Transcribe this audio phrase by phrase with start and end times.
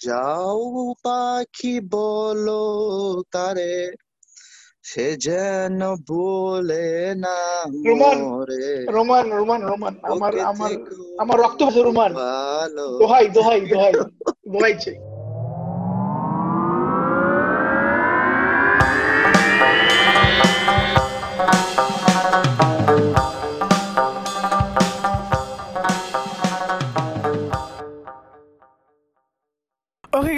[0.00, 0.62] যাও
[1.04, 2.64] পাখি বলো
[3.32, 3.74] তারে
[4.82, 7.38] সে যেন বলে না
[7.86, 10.72] রোমান, মরে। রোমান রোমান রোমান আমার আমার
[11.18, 12.12] আমার রক্ত রোমান।
[13.00, 13.92] দোহাই দোহাই দোহাই
[14.46, 14.96] দোহাই চাই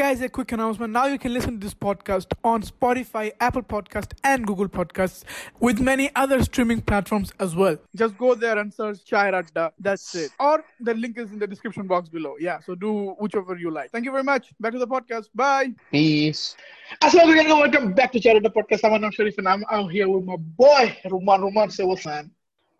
[0.10, 0.92] guys, a quick announcement.
[0.92, 5.24] Now you can listen to this podcast on Spotify, Apple Podcast, and Google Podcasts
[5.60, 7.78] with many other streaming platforms as well.
[7.96, 9.72] Just go there and search Chai Radda.
[9.80, 10.32] That's it.
[10.40, 12.36] Or the link is in the description box below.
[12.40, 13.92] Yeah, so do whichever you like.
[13.92, 14.54] Thank you very much.
[14.60, 15.30] Back to the podcast.
[15.34, 15.74] Bye.
[15.92, 16.56] Peace.
[17.02, 17.62] Assalamu alaikum.
[17.62, 18.84] Welcome back to Chai Radda Podcast.
[18.84, 21.40] I'm Anam Sharif and I'm out here with my boy, Ruman.
[21.40, 22.32] Ruman, say what's man?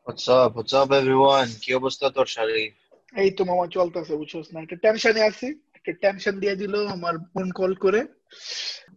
[0.04, 0.56] What's up?
[0.56, 1.48] What's up, everyone?
[1.64, 2.72] কি অবস্থা তোর শারীরিক
[3.22, 7.47] এই তো মামা চলতেছে বুঝছস না একটা টেনশনে আছি একটা টেনশন দিয়ে দিল আমার ফোন
[7.59, 8.01] কল করে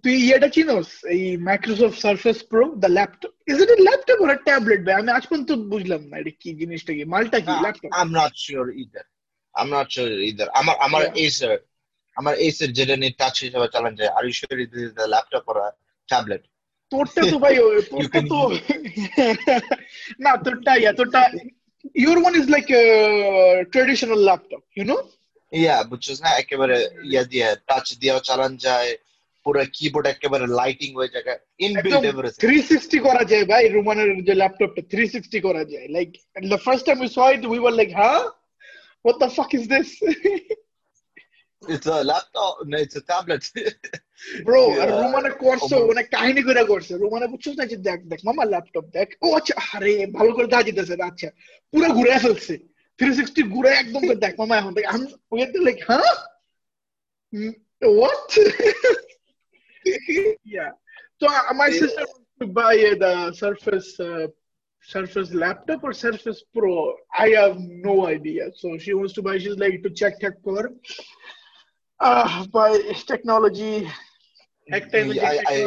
[0.03, 4.81] তুই ইয়েটা চিনোস এই Microsoft Surface Pro the laptop is it a laptop or tablet
[4.85, 8.33] ভাই আমি আজ পর্যন্ত বুঝলাম না এটা কি জিনিসটা কি মালটা কি laptop I'm not
[8.43, 9.05] either either.
[9.55, 10.47] I'm not sure either.
[10.59, 11.01] আমার আমার.
[11.23, 11.51] Acer
[12.17, 14.33] আমার Acer যেটা নিয়ে টাচ হিসেবে চালান যায় আর you
[14.71, 15.69] this is the laptop or a
[16.09, 16.43] tablet?
[16.91, 17.55] তোরটা তো ভাই
[17.91, 18.39] তোরটা তো
[20.23, 21.21] না তোরটা ইয়া তোরটা
[21.95, 22.85] your one is like a
[23.73, 24.99] traditional laptop you know
[25.89, 26.77] বুঝছিস না একেবারে
[27.11, 28.91] ইয়া দিয়ে টাচ দিয়েও চালান যায়
[29.45, 31.25] পুরো কিবোর্ড একেবারে লাইটিং হয়ে যায়
[31.59, 36.09] ইনবিল্ট একদম এভরিথিং 360 করা যায় ভাই রোমানের যে ল্যাপটপটা 360 করা যায়। Like
[36.53, 38.21] the first time we saw it we were like huh?
[39.05, 39.89] What the fuck is this?
[41.61, 43.43] It's a laptop, no, it's a tablet.
[44.45, 44.81] Bro Yeah.
[44.83, 48.43] আর রোমানে করছে আমার- মানে কাহিনী করে করছে। রোমানে বুঝছিস না যে দেখ দেখ মামা
[48.53, 51.29] ল্যাপটপ দেখ ও আচ্ছা আরে ভালো করে দেখা যেতেছে না, আচ্ছা
[51.73, 52.53] পুরো ঘুরে ফেলছে।
[52.98, 56.12] 360 ঘুরে একদম করে দেখ মামা এখন দেখ আমি ওই লাইক হ্যাঁ
[58.00, 58.38] what
[60.44, 60.70] yeah
[61.20, 64.26] so uh, my sister wants to buy uh, the surface uh,
[64.82, 66.94] surface laptop or surface pro
[67.24, 70.70] i have no idea so she wants to buy she's like to check check for
[72.00, 72.70] uh by
[73.06, 73.74] technology
[74.68, 75.58] একটা I, I, I,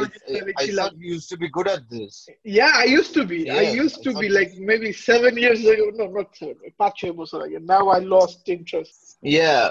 [0.64, 2.14] I thought you used to be good at this.
[2.60, 4.90] yeah i used to be i Yes, used I to thought be you- like maybe
[5.10, 9.64] seven years ago no not seven পাঁচ ছয় বছর আগে now i lost interest Yeah,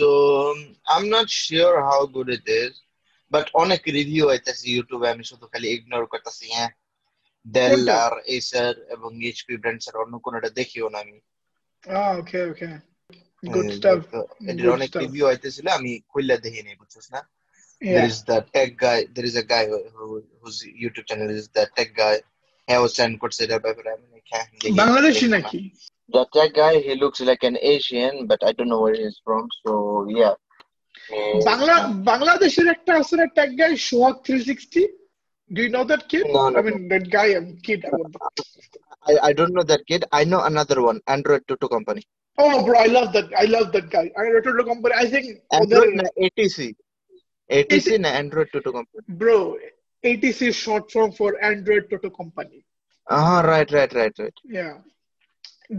[0.00, 0.08] so
[0.46, 0.58] um,
[0.92, 2.72] I'm not sure how good it is,
[3.32, 6.70] but অনেক review আইতাছে ইউটিউবে আমি শুধু খালি ইগনোর করতেছি হ্যাঁ
[7.46, 7.96] ডেল কোনটা?
[8.02, 11.16] আর এসার এবং এইচপি ব্র্যান্ডস এর অন্য কোনটা দেখিও না আমি
[11.84, 12.74] ah okay okay
[13.54, 14.18] good Eh, stuff তো
[14.50, 15.02] এটার good অনেক stuff.
[15.04, 17.20] রিভিউ আইতেছিল আমি খুললা দেখি নাই বুঝছিস না
[17.80, 20.06] yeah there is the tech guy there is a guy who, who
[20.40, 22.14] whose youtube channel is the tech guy
[22.68, 25.60] he was trying to say that ব্যাপারে আমি like, হ্যাঁ, দেখি, বাংলাদেশি দেখি না। নাকি
[26.08, 29.44] The tech guy, he looks like an Asian, but I don't know where he's from.
[29.62, 29.72] So
[30.20, 30.34] yeah.
[31.16, 31.74] Eh, Bangla
[32.10, 34.82] বাংলাদেশের একটা আছে না tag guy Sohag 360
[35.50, 38.46] do you know that kid No, no, i mean that guy i'm kid about that.
[39.10, 40.02] I, I don't know that kid.
[40.20, 42.02] I know another one, Android Tutu Company.
[42.38, 45.26] oh bro i love that i love that guy i wrote to company i think
[45.58, 46.06] Android ওদের- na
[47.50, 47.72] ATC.
[47.72, 49.02] ATC na Android Tutu Company.
[49.22, 49.38] bro
[50.04, 52.58] atc is short form for android toto company
[53.06, 54.38] Uh-huh, right, right, right, right.
[54.58, 54.74] yeah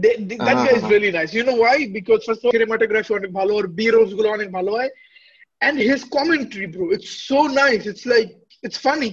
[0.02, 0.92] they, they- that guy is Uh-huh.
[0.94, 4.12] really nice you know why because first of all cinematography অনেক ভালো ওর b rolls
[4.18, 4.90] গুলো অনেক ভালো হয়
[5.66, 8.30] and his commentary bro it's so nice it's like
[8.66, 9.10] it's funny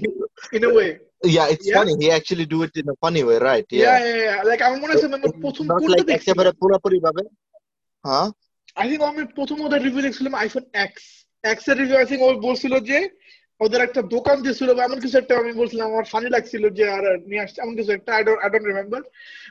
[0.58, 0.91] in a way
[1.36, 1.78] Yeah, it's Yeah.
[1.78, 1.94] funny.
[2.02, 3.68] He actually do it in a funny way, right?
[3.72, 4.00] yeah Yeah.
[4.09, 4.40] yeah, yeah.
[4.50, 6.22] like আমার মনে আছে আমি আমার প্রথম Not কোনটা like দেখছিলাম?
[6.24, 7.24] একেবারে পুরোপুরি ভাবে
[8.06, 8.28] হ্যাঁ
[8.80, 11.03] আই থিঙ্ক আমি প্রথম ওদের রিভিউ দেখছিলাম আইফোন এক্স
[11.45, 11.55] আই
[12.11, 12.99] থিঙ্ক ও বলছিল যে
[13.61, 17.05] ওদের একটা দোকান দিয়েছিল বা এমন কিছু একটা আমি বলছিলাম আমার ফানি লাগছিল যে আর
[17.31, 19.03] নিয়ে আসছে এমন কিছু একটা I don't I don't remember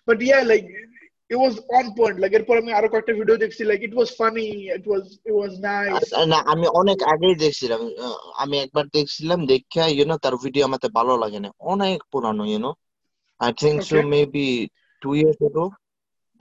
[0.07, 0.63] but yeah like
[1.31, 4.45] it was on point like এরপর আমি আরও কয়েকটা ভিডিও দেখছি like it was funny
[4.77, 7.81] it was it was nice না আমি অনেক আগেই দেখছিলাম
[8.43, 12.71] আমি একবার দেখছিলাম দেখা ইউনো তার ভিডিও আমাকে ভালো লাগে না। অনেক পুরানো you know
[13.39, 13.95] I think so.
[14.13, 14.49] Maybe
[15.01, 15.65] two years ago.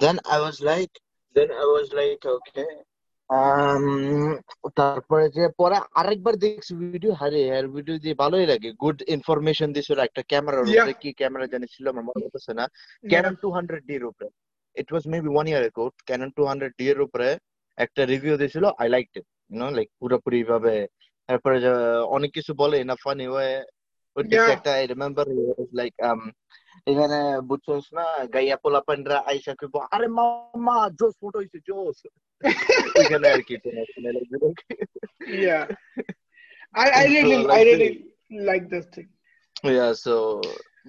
[0.00, 0.88] Then I was like
[1.36, 2.64] then I was like okay
[4.78, 9.98] তারপরে যে পরে আরেকবার দেখছি ভিডিও হারে আর ভিডিও দিয়ে ভালোই লাগে। গুড ইনফরমেশন দিছিল
[10.06, 10.84] একটা ক্যামেরার Yeah.
[10.84, 12.64] উপরে। কি ক্যামেরা জানি ছিল আমার মনে পড়ছে না।
[13.04, 14.28] ক্যানন টু হান্ড্রেড ডি এর উপরে।
[14.76, 17.28] ইট ওয়াজ মেবি ওয়ান ইয়ার এগো ক্যানন টু হান্ড্রেড ডি এর উপরে
[17.78, 20.76] একটা রিভিউ দিয়েছিল I like it you know like পুরোপুরি ভাবে
[21.28, 21.56] তারপরে
[22.16, 23.52] অনেক কিছু বলে না ফানি ওয়ে.
[24.56, 25.26] একটা আই রিমেম্বার
[25.78, 25.92] লাইক
[26.90, 28.04] এখানে বুঝছস না?
[28.34, 31.98] গাইয়া পোলা পান্ডরা আইসা কইব আরে মামা জোস ফটো হইছে জোস
[33.02, 33.54] এখানে আর কি
[35.46, 35.64] yeah.
[36.74, 37.90] I I really I really
[38.48, 39.08] like this thing.
[39.68, 40.14] Yeah, so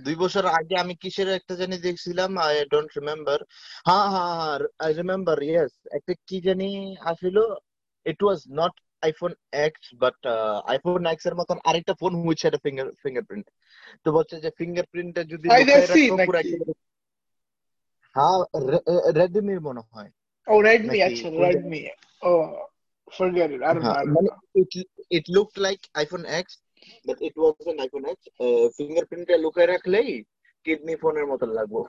[0.05, 3.39] দুই বছর আগে আমি কিসের একটা জানি দেখছিলাম আই ডোন্ট রিমেম্বার
[3.87, 6.69] হ্যাঁ হ্যাঁ আই রিমেম্বার ইয়েস একটা কি জানি
[7.11, 7.37] আসিল
[8.05, 8.73] it was not
[9.03, 9.31] iPhone
[9.65, 10.17] X but
[10.71, 13.45] iPhone এক্সের মতন আরেকটা phone which had finger fingerprint
[14.03, 15.45] তো বলছে যে ফিঙ্গারপ্রিন্টটা যদি
[18.15, 18.37] হ্যাঁ
[19.19, 20.11] রেডমির মনে হয়।
[20.49, 21.89] Oh, Redmi me, actually, right Redmi.
[22.23, 22.65] Oh,
[23.17, 23.61] forget it.
[23.63, 24.03] I don't, uh-huh.
[24.05, 24.29] know.
[24.55, 24.67] It,
[25.09, 26.57] it looked like iPhone X,
[27.05, 28.19] but it wasn't iPhone X.
[28.77, 29.87] ফিঙ্গারপ্রিন্টে লুকায় look
[30.73, 31.81] at ফোনের মতো লাগবো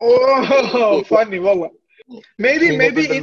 [0.00, 1.70] Oh, funny, wow.
[2.38, 3.22] Maybe, maybe in,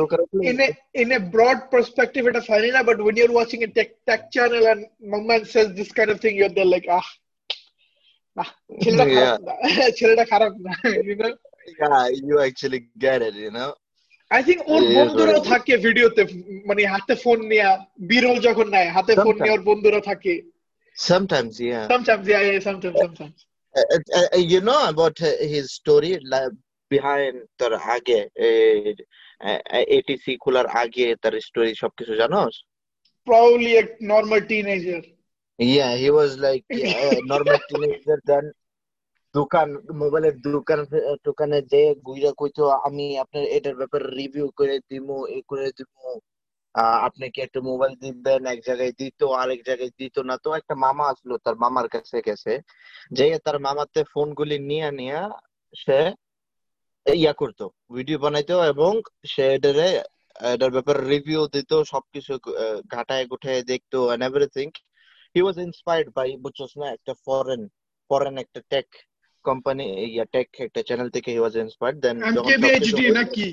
[0.49, 3.91] in, a, in a broad perspective, it is funny, but when you're watching a tech,
[4.07, 7.07] tech channel and Maman says this kind of thing, you're there like, ah,
[8.37, 9.37] ah, yeah.
[9.97, 11.33] you know?
[11.81, 13.73] Yeah, you actually get it, you know?
[14.30, 16.22] I think or it is what বন্ধুরাও it is থাকে ভিডিওতে
[16.68, 17.68] মানে হাতে phone নিয়ে
[18.10, 20.34] বিরল যখন নেয় হাতে ফোন নিয়ে sometimes ওর বন্ধুরা থাকে
[20.96, 23.38] sometimes yeah sometimes yeah yeah sometimes sometimes
[23.74, 26.52] Uh, uh, uh, you know about uh, his story like,
[26.90, 28.20] behind তার আগে
[29.96, 32.54] এটিসি খোলার আগে তার স্টোরি সবকিছু জানোস
[33.26, 35.00] probably a normal teenager
[35.58, 38.44] Yeah, he was like yeah, a normal teenager then
[39.37, 39.69] দোকান,
[40.01, 40.79] মোবাইলের দোকান,
[41.27, 46.09] দোকানে যে গুইরা কইতো, আমি আপনার এটার ব্যাপারে রিভিউ করে দিমু, এ করে দিমু
[47.07, 51.05] আপনি কি একটা মোবাইল দিবেন, এক জায়গায় দিত, আরেক জায়গায় দিত না। তো একটা মামা
[51.13, 52.53] আসলো তার মামার কাছে গেছে
[53.17, 55.19] যে তার মামাতে ফোনগুলি নিয়ে নিয়ে
[55.83, 55.99] সে
[57.05, 57.65] ইয়া করতো,
[57.95, 58.91] ভিডিও বানাইতো এবং
[59.33, 59.87] সে এটারে,
[60.53, 62.33] এটার ব্যাপারে রিভিউ দিত, সবকিছু
[62.93, 64.67] ঘাটায় গুটায় দেখতো and everything
[65.35, 67.61] he was inspired by বুঝছস না, একটা ফরেন
[68.09, 68.87] ফরেন একটা টেক
[69.49, 72.37] কোম্পানি ইয়া টেক একটা চ্যানেল থেকে হি ওয়াজ ইন্সপায়ার্ড দেন হইল
[73.19, 73.47] নাকি?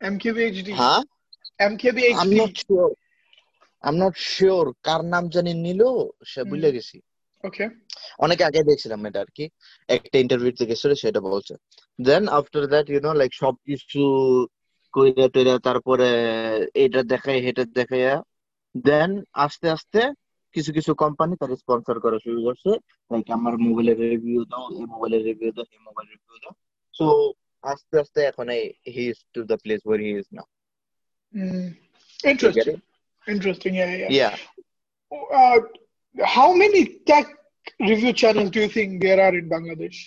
[0.00, 1.00] MKBHD হ্যাঁ
[1.60, 2.88] I MKBHD not sure
[3.84, 5.82] I am not sure কার নাম জানি নিল
[6.30, 6.96] সে ভুলে গেছি।
[7.44, 7.64] ওকে
[8.18, 9.44] অনেক আগে দেখছিলাম এটা আর কি।
[9.88, 11.54] একটা ইন্টারভিউতে গেছিল সেটা বলছে।
[11.98, 14.02] Then after that you know like সবকিছু
[14.94, 16.08] কইরা টইরা তারপরে
[16.84, 18.14] এটা দেখাই এটা দেখাইয়া
[18.74, 19.10] দেন
[19.44, 20.00] আস্তে আস্তে
[20.55, 22.69] কিছু কিছু কোম্পানি তার স্পন্সর করা শুরু করছে
[23.11, 26.53] লাইক আমার মোবাইলের রিভিউ দাও এই মোবাইলের রিভিউ দাও এই মোবাইল রিভিউ দাও
[26.93, 27.05] সো
[27.63, 28.47] আস্তে আস্তে এখন
[28.95, 30.47] he is to the place where he is now
[31.33, 31.67] Mm.
[32.19, 32.77] You get Interesting.
[32.77, 33.73] It Interesting.
[33.75, 34.11] Yeah, yeah.
[34.17, 34.31] Yeah
[35.11, 35.59] Uh,
[36.15, 37.27] how many tech
[37.81, 39.99] review channels do you think there are in Bangladesh?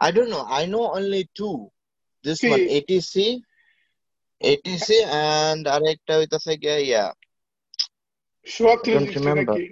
[0.00, 0.44] I don't know.
[0.50, 1.56] I know only two.
[2.24, 2.66] This one, Okay.
[2.76, 3.14] ATC,
[4.40, 4.88] ATC,
[5.22, 7.04] and আরেকটা হইতাছে গিয়া ইয়া
[8.46, 9.54] Shwak I don't 360 remember.
[9.54, 9.64] নাকি?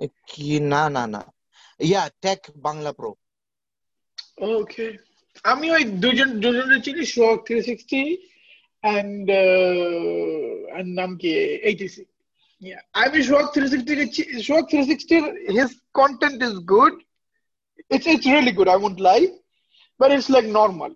[0.00, 1.22] এ কি না না না
[1.80, 3.10] yeah tech Bangla pro
[4.58, 4.90] Okay.
[5.52, 8.02] আমি ওই দুজন দুজনের চিনি শোক 360
[8.84, 11.30] and uh, and নাম কি
[11.70, 11.96] ATC.
[12.62, 12.82] Yeah.
[13.02, 15.16] আমি শোক 360 কে চি- শোক 360
[15.58, 15.70] his
[16.00, 16.94] content is good.
[17.94, 18.68] It's it's really good.
[18.74, 19.26] I won't lie,
[20.00, 20.92] but it's like normal.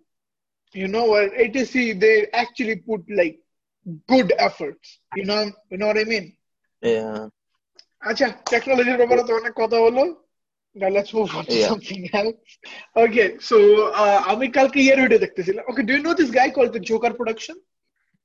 [0.74, 1.72] You know, where ATC
[2.04, 3.36] they actually put like
[4.12, 4.86] good efforts.
[5.18, 6.26] You know, you know what I mean?
[6.85, 7.09] Yeah
[8.09, 10.03] আচ্ছা টেকনোলজির ব্যাপারে তো অনেক কথা হলো
[10.75, 11.69] Now let's move on to Yeah.
[11.69, 12.51] something else.
[12.95, 13.57] Okay, so
[14.01, 15.63] uh, আমি কালকে ইয়ার ভিডিও দেখতেছিলাম.
[15.71, 17.55] Okay, do you know this guy called the Joker Production?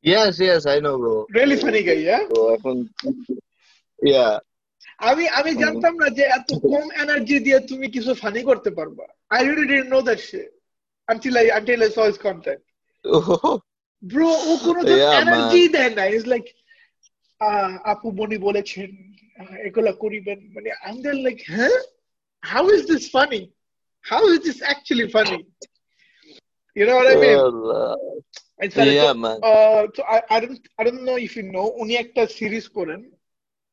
[0.04, 2.22] Yes yes I know bro Really funny guy, yeah?
[2.56, 2.76] এখন
[3.98, 4.26] ইয়া
[5.08, 9.06] আমি আমি জানতাম না যে এত কম এনার্জি দিয়ে তুমি কিছু ফানি করতে পারবা.
[9.30, 10.50] I really didn't know that shit
[11.08, 12.62] until I until I saw his content.
[14.02, 14.80] Bro, ও কোনো
[15.20, 16.04] এনার্জি দেয় না.
[16.32, 16.59] Like আহ,
[17.84, 18.90] আপু মনি বলেছেন
[19.58, 21.78] এগুলো করিবেন। মানে আঙ্গেল লাইক হ্যাঁ?
[22.42, 23.40] How is this funny
[24.04, 25.38] how is this actually funny
[31.74, 33.00] উনি একটা সিরিজ করেন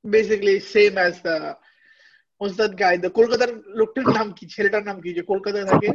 [0.05, 4.45] বেসিক্যালি সেম অ্যাজ দা কলকাতার লোকটার নাম কি?
[4.47, 5.13] ছেলেটার নাম কি?
[5.13, 5.89] যে কলকাতায় থাকে?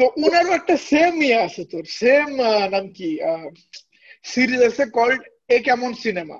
[0.00, 2.28] তো উনারও একটা সেম ইয়ে আছে তোর সেম
[2.70, 3.18] নাম কি
[4.24, 6.38] সিরিজ আছে কল্ড এ কেমন সিনেমা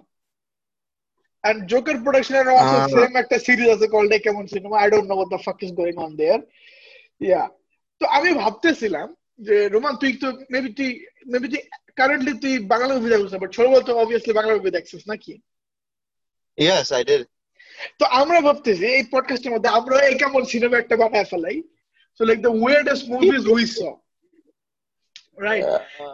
[2.05, 2.89] production এর also Ah.
[2.97, 5.73] same একটা সিরিজ আছে called এ কেমন সিনেমা I don't know what the fuck is
[5.81, 6.41] going on there.
[7.21, 7.47] Yeah.
[8.01, 10.91] তো আমি ভাবতেছিলাম যে রোমান তুই তো মেবি তুই
[11.27, 11.63] মেবি তুই
[11.97, 15.33] কারেন্টলি তুই বাংলা মুভি দেখছিস বাট ছোটবেলা তো অবভিয়াসলি বাংলা মুভি দেখছিস নাকি?
[16.59, 17.23] ইয়েস আই ডিড
[17.99, 21.63] তো আমরা ভাবতেছি এই পডকাস্টের মধ্যে আমরা এই কেমন সিনেমা একটা বানায় ফেলাই।
[22.17, 23.79] So like the weirdest movies we saw
[25.39, 25.65] right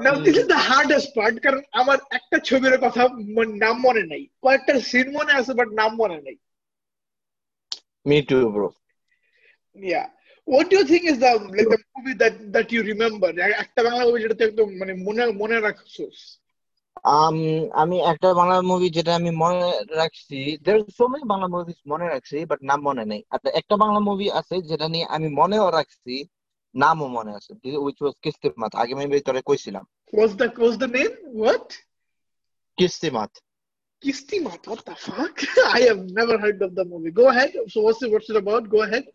[0.00, 3.02] now this is the hardest part কারণ আমার একটা ছবির কথা
[3.36, 6.36] মন- নাম মনে নাই কয়েকটা সিন মনে আছে বাট নাম মনে নাই
[8.06, 8.68] me too bro
[9.78, 10.06] Yeah.
[10.48, 13.28] What do you think is the like the movie that that you remember?
[13.62, 16.16] একটা বাংলা মুভি যেটা তুই একদম মানে মনে মনে রাখছিস
[17.17, 17.35] আম
[17.73, 22.37] আমি একটা বাংলা মুভি যেটা আমি মনে রাখছি there so many Bangla movies মনে রাখছি
[22.49, 26.13] বাট নাম মনে নেই আর একটা বাংলা মুভি আছে যেটা নিয়ে আমি মনেও রাখছি
[26.75, 27.51] নামও মনে আছে
[27.85, 31.13] উইচ ওয়াজ কিস্তিমাত আগে মেবি তোরে কইছিলাম What's the what's the name?
[31.43, 31.67] What?
[32.77, 33.31] কিস্তিমাত
[34.03, 34.65] Kistimat.
[34.65, 35.35] What the fuck?
[35.67, 37.11] I have never heard of the movie.
[37.11, 37.51] Go ahead.
[37.67, 38.67] So what's it what's it about?
[38.67, 39.05] Go ahead.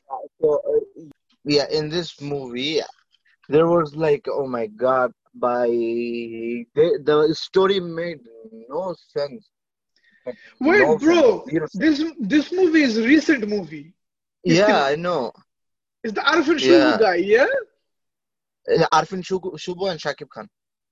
[0.40, 1.02] So, uh,
[1.44, 2.80] yeah, in this movie,
[3.48, 5.66] there was like, oh my God, by
[6.76, 8.20] the, the story made
[8.68, 9.42] no sense.
[10.26, 11.20] Like, Wait, no bro.
[11.22, 11.82] sense, zero sense.
[11.84, 13.86] This this movie is recent movie.
[14.44, 15.32] Yeah, I know.
[16.04, 16.98] It's the Arfin Shubu Yeah.
[17.04, 17.46] guy, yeah?
[18.72, 20.46] Uh, Arfin Shubu, Shubu and Shakib Khan.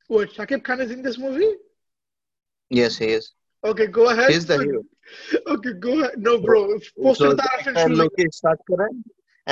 [0.08, 1.52] What, Shakib Khan is in this movie?
[2.70, 3.32] Yes, he is.
[3.64, 4.30] Okay, go ahead.
[4.30, 4.82] He's the hero.
[5.54, 6.14] Okay, go ahead.
[6.18, 6.78] No, bro.
[7.02, 7.96] Post So, it the Arfin একটা Shubu.
[8.02, 8.86] লোকে start করে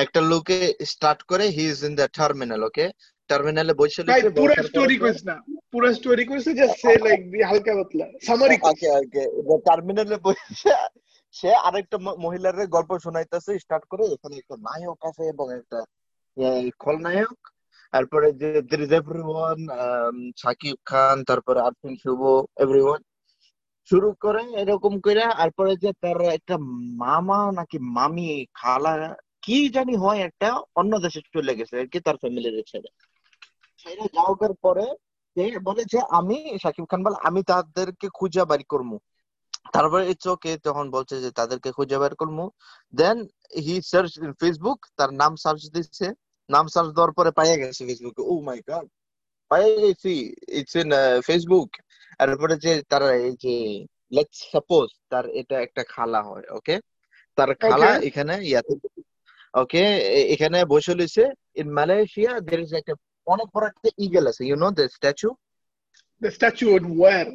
[0.03, 0.59] একটা লোকে
[0.93, 2.87] start করে he is in the terminal okay
[3.30, 5.36] টার্মিনালে বসে রয়েছে পুরো স্টোরি কইস না।
[5.74, 8.88] পুরো স্টোরি কইছে জাস্ট সে লাইক হালকা পাতলা। সামারি ওকে
[9.40, 10.72] ওকে টার্মিনালে বসে
[11.36, 15.80] সে আরেকটা মহিলার গল্প শোনাইতেছে স্টার্ট করে। এখানে একটা নায়ক আছে এবং একটা
[16.84, 17.40] খলনায়ক।
[17.94, 19.60] তারপরে যে there is everyone
[20.42, 22.22] Shakib Khan তারপরে আরফিন শুভ
[22.64, 23.02] এভরিওয়ান
[23.90, 26.56] শুরু করে এরকম করে তারপরে যে তার একটা
[27.04, 28.28] মামা নাকি মামি
[28.60, 28.94] খালা
[29.46, 30.48] কি জানি হয় একটা
[30.80, 32.90] অন্য দেশে চলে গেছে আর কি তার ফ্যামিলির ছেড়ে
[33.88, 34.86] সেটা যাওয়ার পরে
[35.38, 38.92] সে বলে যে আমি সাকিব খান বলে আমি তাদেরকে খুঁজে বাড়ি করব
[39.74, 42.38] তারপরে ইটস ওকে তখন বলছে যে তাদেরকে খুঁজে বের করব
[42.94, 43.18] then
[43.66, 46.06] he search in Facebook তার নাম সার্চ দিচ্ছে
[46.50, 48.86] নাম সার্চ দেওয়ার পরে পাইয়া গেছে ফেসবুকে ও মাই গড
[49.52, 50.14] পাইয়া গেছি।
[50.60, 50.90] ইটস ইন
[51.28, 51.70] ফেসবুক
[52.20, 53.54] তারপরে যে তার এই যে
[54.12, 56.76] লেটস সাপোজ তার এটা একটা খালা হয় ওকে
[57.38, 58.74] তার খালা এখানে ইয়াতে
[59.54, 59.84] ওকে
[60.34, 61.24] এখানে বসে লইছে
[61.62, 62.94] ইন মালয়েশিয়া দের ইজ একটা
[63.28, 65.30] অনেক বড় একটা ইগল আছে you know the statue
[66.22, 67.26] the statue would where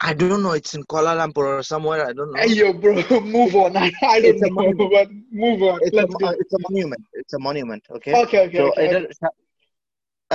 [0.00, 2.92] I don't know it's in Kuala Lumpur or somewhere I don't know IO bro
[3.36, 3.72] move on
[4.12, 5.02] I don't know
[5.34, 9.00] move on it's it it's a monument it's a monument okay okay okay এটা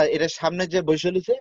[0.09, 1.35] এটা সামনে যে বৈশালীছে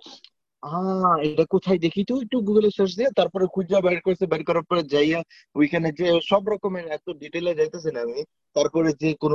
[1.22, 2.00] এটা কোথায় দেখি?
[2.04, 5.20] তো একটু গুগলে সার্চ দিয়ে তারপরে খুঁজা বের করছে বের করার পরে যাইয়া
[5.54, 8.18] ওইখানে যে সব রকমের এত ডিটেলে যাইতেছেন আমি।
[8.56, 9.32] তারপরে যে কোন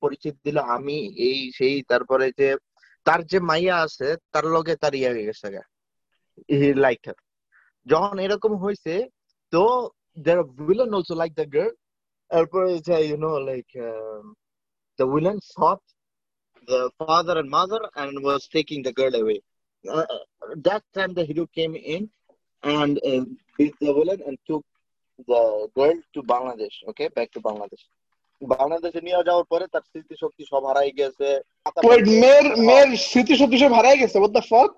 [0.00, 0.96] পরিচিত দিল আমি
[1.28, 2.48] এই সেই তারপরে যে
[3.05, 5.47] তার যে মাইয়া আছে তার লগে তার ইয়া হয়ে গেছে
[6.59, 7.17] হি লাইক হার
[7.87, 8.93] যখন এরকম হয়েছে
[9.53, 9.63] তো
[10.25, 10.35] the
[10.67, 11.73] villain also like the girl
[12.31, 13.67] তারপরে যে you know like
[14.99, 15.81] the villain shot
[16.67, 19.39] the father and mother and was taking the girl away.
[19.85, 20.05] Uh,
[20.57, 22.09] that time the hero came in
[22.63, 23.23] and uh,
[23.57, 24.63] beat the villain and took
[25.27, 26.75] the girl to Bangladesh.
[26.89, 27.83] Okay, back to Bangladesh.
[28.42, 31.40] বাংলাদেশে নিয়ে যাওয়ার পরে তার স্মৃতি শক্তি সব হারাই গেছে।
[32.20, 34.18] মেয়ের মেয়ের স্মৃতি শক্তি সব হারাই গেছে?
[34.52, 34.74] Fuck?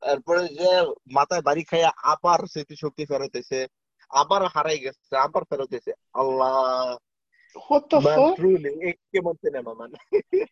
[0.00, 3.66] তারপরে যে মাথায় বাড়ি খাইয়া আবার স্মৃতি শক্তি ফেরতেছে
[4.10, 5.42] আবার হারাই গেছে আবার
[6.14, 6.96] আল্লাহ।
[8.02, 8.36] Man fuck?
[8.36, 9.92] ট্রুলি কেমন সিনেমা মান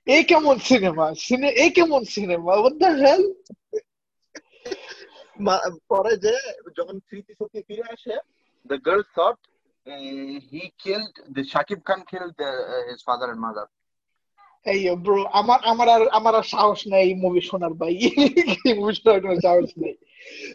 [0.07, 3.25] এই কেমন সিনেমা সিনে এই কেমন সিনেমা the hell?
[5.89, 6.35] পরে যে
[6.77, 8.17] যখন স্মৃতি শক্তি ফিরে আসে
[8.87, 9.50] girl thought uh,
[9.87, 13.67] he killed the Shakib Khan killed uh, his father and mother.
[14.67, 17.95] এই ব্রো আমার আমার আর আমার আর সাহস নাই এই মুভি শোনার ভাই।
[18.79, 19.95] মুভি শোনার কোনো সাহস নেই।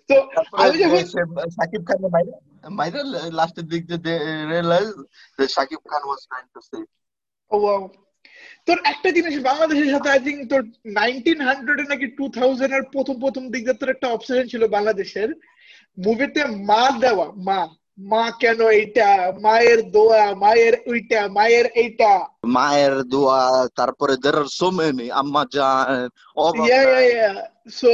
[0.09, 0.15] তো
[0.61, 1.21] আমি যখন সে
[1.57, 1.99] শাকিব খান
[2.79, 3.01] মাইরা
[3.39, 4.19] লাস্টের দিক দিয়ে
[4.51, 4.89] realise
[5.37, 6.89] that Shakib Khan was trying to save.
[7.51, 7.81] ও wow.
[8.67, 10.61] তোর একটা জিনিস বাংলাদেশের সাথে আই থিঙ্ক তোর
[10.99, 15.29] নাইনটিন হান্ড্রেড নাকি টু থাউজেন্ড এর প্রথম প্রথম দিক দিয়ে তোর একটা অবসেশন ছিল বাংলাদেশের।
[15.97, 17.61] মুভিতে মা দেওয়া মা।
[17.97, 19.09] মা কেন এইটা?
[19.45, 22.11] মায়ের দোয়া মায়ের ওইটা মায়ের এইটা।
[22.57, 23.41] মায়ের দোয়া
[23.79, 25.87] তারপরে there are so many আম্মা জান
[26.67, 27.29] ইয়া ইয়া ইয়া
[27.79, 27.89] সো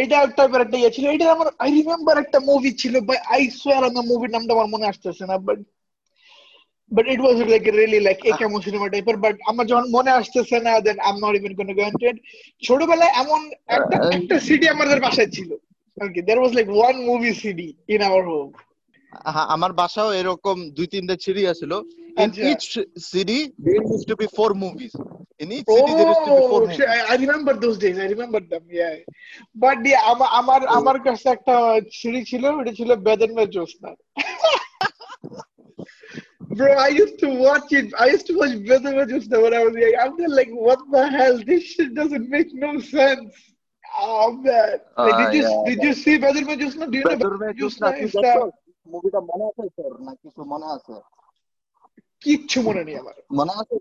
[0.00, 3.82] এইটা একটা একটা ইয়ে ছিল। এটা আমার আই রিমেম্বার একটা মুভি ছিল বাই আই সোয়ার
[3.90, 5.58] আমার মুভির নামটা আমার মনে আসতেছে না but
[6.92, 10.56] but it was like really like এ কেমন সিনেমা টাইপের বাট আমার যখন মনে আসতেছে
[10.66, 12.18] না then I am not even gonna go into it
[12.66, 13.40] ছোটবেলায় এমন
[13.76, 15.50] একটা একটা সিডি আমাদের বাসায় ছিল
[15.96, 18.50] okay there was like one movie CD in our home
[19.54, 21.72] আমার বাসাও এরকম দুই তিনটা সিডি আছিল
[22.16, 22.66] in আচ্ছা। each
[23.12, 24.92] city there used to be four movies
[25.42, 27.78] in each city there used to be four Oh, movies shit, I, I remember those
[27.84, 27.96] days.
[28.04, 28.64] I remember them.
[28.80, 28.94] Yeah.
[29.64, 30.02] But yeah,
[30.40, 31.56] আমার আমার কাছে একটা
[32.00, 33.90] সিঁড়ি ছিল ওটা ছিল বেদন মে জোসনা
[36.58, 37.86] Bro, I used to watch it.
[38.04, 38.66] I used to watch me
[39.10, 39.96] Josna when I was young.
[40.02, 41.36] I'm just like, what the hell?
[41.50, 43.32] This shit doesn't make no sense.
[44.08, 44.78] Oh man!
[45.06, 46.84] Like, Ah, did you yeah, did you see me Josna?
[46.92, 48.59] Do you know me Josna is দেখছ
[48.92, 50.96] মুভিটা মনে আছে তোর না কিছু মনে আছে
[52.22, 53.76] কিচ্ছু মনে নেই আমার মনে আছে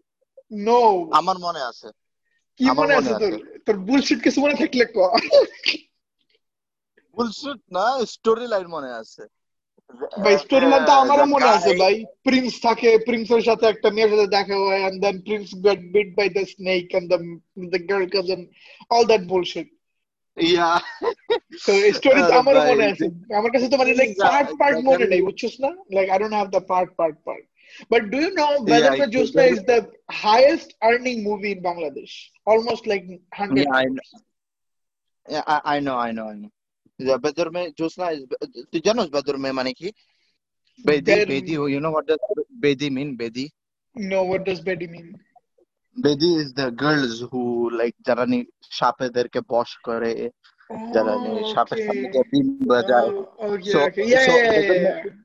[0.68, 0.80] নো
[1.20, 1.88] আমার মনে আছে
[2.60, 4.98] কি আমার মনে মনে আছে তোর আছে। তোর বুলশিট কিছু মনে থাকলে ক
[7.18, 9.24] বুলশিট না স্টোরি লাইন মনে আছে
[10.24, 13.66] ভাই uh, স্টোরি লাইনটা uh, আমারও the মনে আছে guy ভাই প্রিন্স থাকে প্রিন্সের সাথে
[13.70, 17.20] একটা মেয়ের সাথে দেখা হয় and then prince got bit by the snake and the
[17.74, 18.44] the girl comes and
[18.92, 19.24] all that
[20.40, 20.78] bullshit yeah
[21.66, 23.06] তো স্টোরি আরে আমারও ভাই মনে আছে
[23.40, 26.50] আমার কাছে তো মানে লাইক পার্ট পার্ট মনে নেই বুঝছিস না like I don't have
[26.56, 27.46] the part part part
[27.92, 29.78] but do you know Beder Meye Josna is the
[30.26, 32.10] highest earning movie in Bangladesh
[32.54, 34.08] almost like 100 Yeah, I know.
[35.26, 36.52] Yeah, I, I know, I know, I know.
[37.00, 38.22] The Badr mein Josna is
[38.72, 39.88] তুই জানোস Badr mein মানে কি?
[40.80, 42.22] Bedi, There- Bedi, you know what does
[42.64, 43.10] Bedi mean?
[43.22, 43.46] Bedi?
[43.96, 45.08] no what does Betty mean
[46.05, 47.43] Bedi is the girls who
[47.81, 48.39] like যারা নি
[48.79, 50.13] সাপেদেরকে বশ করে
[50.95, 51.87] যারা নি Oh, সাপের okay.
[51.87, 53.11] সামনে গিয়ে ডিম বাজায়
[53.45, 54.05] Oh, okay, So- okay.
[54.13, 55.23] Yeah, so yeah, yeah, Badr yeah, mein-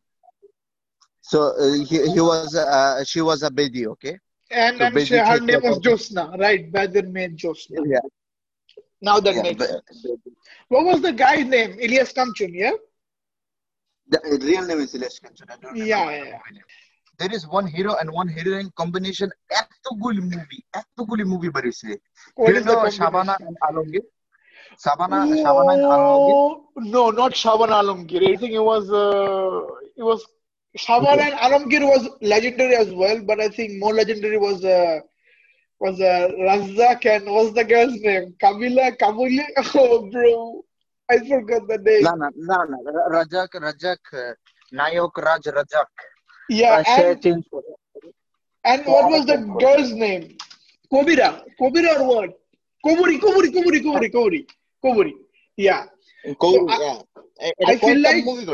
[1.32, 4.16] So uh, he, he was uh, she was a Bedi, okay?
[4.64, 6.64] And, So and she, her basically- name was Josna, right?
[6.76, 7.80] Badr made Josna.
[7.96, 8.06] Yeah.
[9.08, 10.02] Now that yeah makes but, sense.
[10.74, 11.72] What was the guy's name?
[11.86, 12.76] Ilyas Kamchun, yeah?
[14.14, 15.52] the real name is Ilyas Kanchana.
[15.56, 16.70] I don't Yeah, remember yeah, the movie name.
[17.20, 19.30] There is one hero and one heroine combination.
[19.62, 21.90] এতগুলি movie, এতগুলি movie বেরিয়েছে।
[22.36, 23.06] What You is the know combination?
[23.06, 24.04] Shabana and Alamgir?
[24.84, 26.36] Shabana, Shabana and Alamgir?
[26.38, 28.22] Oh, no, not Shaban Alamgir.
[28.32, 30.20] I think it was uh, it was
[30.76, 35.00] Shaban and Alamgir was legendary as well, but I think more legendary was uh,
[35.84, 38.28] was uh, Razak and what's the girl's name?
[38.44, 39.46] Kamila, Kamila.
[39.84, 40.64] Oh, bro,
[41.14, 42.04] I forgot the name.
[42.08, 44.34] না না না না রা- রাজাক রাজাক আহ,
[44.80, 45.90] নায়ক রাজ Razzak
[46.49, 47.45] yeah, share and, change.
[48.65, 50.37] And what was the girl's name?
[50.93, 51.43] Kobira.
[51.61, 52.31] Kobira or what?
[52.85, 54.47] Komori, Komori, Komori, Komori, Komori.
[54.85, 55.13] Komori.
[55.57, 55.85] Yeah.
[56.27, 57.51] Komori, so yeah.
[57.67, 58.25] I, I feel like.
[58.25, 58.47] Movie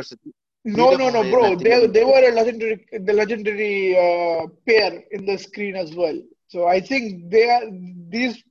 [0.64, 1.56] no, no, no, bro.
[1.56, 6.20] They, they were a legendary, the legendary uh, pair in the screen as well.
[6.49, 7.62] So I think they are
[8.11, 8.42] these.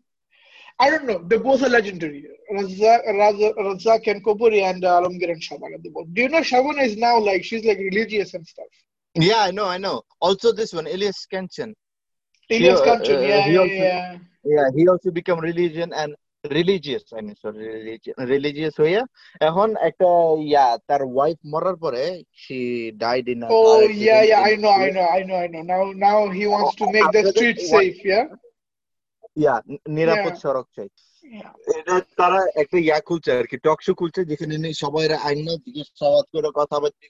[0.79, 1.19] I don't know.
[1.19, 2.25] They both are legendary.
[2.51, 5.83] Razak, Razak, and Kopuri and uh, Alamgir and Shabana.
[5.83, 6.07] They both.
[6.13, 8.65] Do you know Shabana is now like she's like religious and stuff.
[9.15, 10.03] Yeah, I know, I know.
[10.21, 11.73] Also this one, Elias Kanchan.
[12.49, 13.17] Ilyas uh, Kamchun.
[13.17, 14.17] uh, Yeah, he yeah, also- yeah.
[14.45, 16.15] Yeah, he also become religion and
[16.49, 17.03] religious.
[17.15, 19.01] I mean, sorry, religion, religious হইয়া
[19.49, 20.09] এখন একটা
[20.51, 22.03] ইয়া তার wife মরার পরে
[22.43, 22.59] she
[23.03, 24.41] died in a car Oh accident yeah, yeah.
[24.49, 25.63] I in- know, I know, I know, I know.
[25.73, 27.99] Now, now he wants to make the After that, streets what- safe.
[28.11, 28.25] Yeah.
[29.41, 29.55] ইয়া
[29.97, 30.41] নিরাপদ Yeah.
[30.43, 30.89] সড়ক চাই
[31.39, 31.51] Yeah.
[31.77, 36.49] এটা তারা একটা ইয়া খুলছে আর কি talk show খুলছে যেখানে সবাই আইন জিজ্ঞাসাবাদ করে
[36.59, 37.05] কথাবার্তা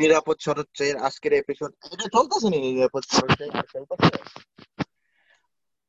[0.00, 0.68] নিরাপদ সড়ক
[1.08, 3.30] আজকের এপিসোড এটা চলতেছে নি নিরাপদ সড়ক
[3.72, 3.78] চলতেছে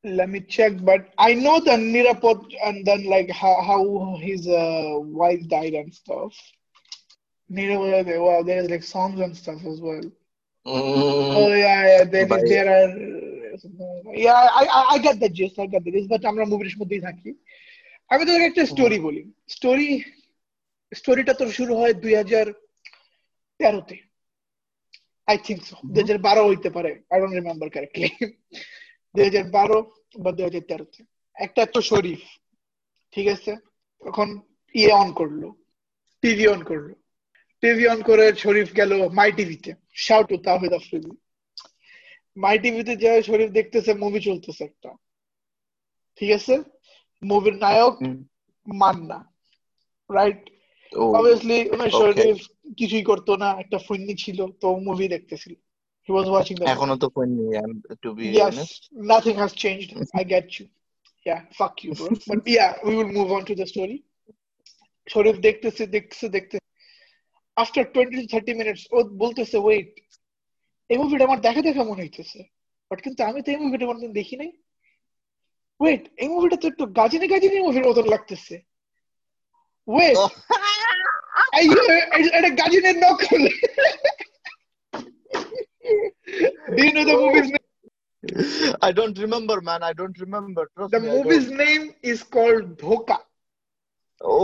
[0.04, 3.82] Let me check, but I know the Nirapod and then like how, how
[4.18, 6.32] his uh, wife died and stuff.
[7.50, 10.06] Nirapod, wow, there's like songs and stuff as well.
[10.66, 11.36] mm.
[11.38, 12.04] Oh yeah, yeah.
[12.04, 12.90] Then By- there are
[14.26, 17.02] yeah, I, I I get the gist, I get the gist, but আমরা মুভির মধ্যেই
[17.06, 17.30] থাকি
[18.10, 19.22] আমি তোকে একটা story বলি
[19.54, 19.88] story
[20.92, 22.46] স্টোরিটা তোর শুরু হয় দুই হাজার
[23.60, 23.96] তেরোতে
[25.28, 28.08] আই থিঙ্ক সো দুই হাজার বারো হইতে পারে আই ডোন্ট রিমেম্বার কারেক্টলি
[29.14, 29.78] দুই হাজার বারো
[30.16, 31.00] বা দুই হাজার তেরোতে
[31.36, 32.22] একটা তো শরীফ
[33.14, 33.52] ঠিক আছে
[34.02, 34.28] তখন
[34.74, 35.42] ইয়ে অন করল
[36.22, 36.88] টিভি অন করল
[37.62, 39.70] টিভি অন করে শরীফ গেল মাই টিভিতে
[40.04, 41.12] shout to Tahid Afridi
[42.36, 44.90] my টিভিতে যে শরীফ দেখতেছে মুভি চলতেছে একটা
[46.18, 46.54] ঠিক আছে
[47.22, 47.94] মুভির নায়ক
[48.66, 49.18] মান্না
[50.10, 50.40] রাইট
[50.92, 51.58] অবভিয়াসলি
[51.92, 52.38] শরীফ
[52.74, 55.54] কিছুই করতো না একটা ফোননি ছিল তো মুভি দেখতেছিল
[56.08, 57.50] হি ওয়াজ ওয়াচিং দ্য এখনও তো ফোন নেই
[58.02, 58.56] to be Yes,
[59.12, 59.88] nothing has changed.
[60.20, 60.66] I get you.
[61.26, 62.08] Yeah, fuck you, bro.
[62.28, 63.98] But yeah, we will move on to the story.
[65.08, 66.56] Sharif দেখতেছে দেখতেছে দেখতে
[67.56, 69.90] after twenty two thirty minutes ও বলতেছে wait
[70.90, 72.40] এই মুভিটা আমার দেখা দেখা মনে হইতেছে
[72.90, 74.50] বাট কিন্তু আমি তো এই মুভিটা কোনদিন দেখি নাই
[75.80, 78.54] ওয়েট এই মুভিটা তো একটু গাজিনি গাজিনি মুভির মতন লাগতেছে
[79.87, 80.17] ওয়েট
[82.37, 83.43] এটা গাজিনের নকল
[86.71, 87.67] Do you know the movie's name?
[88.81, 89.81] I don't remember, man.
[89.83, 90.63] I don't remember.
[90.73, 91.57] Trust The me, I movie's don't.
[91.57, 93.17] name is called Dhoka.
[94.21, 94.39] ও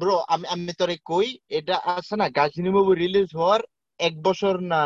[0.00, 3.60] ব্রো আমি আমি তোরে কই এটা আছে না গাজনি মুভি রিলিজ হওয়ার
[4.00, 4.80] এক বছর না